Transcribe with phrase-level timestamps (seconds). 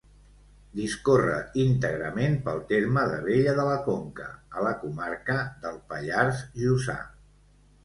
[0.77, 4.27] Discorre íntegrament pel terme d'Abella de la Conca,
[4.57, 6.99] a la comarca del Pallars Jussà.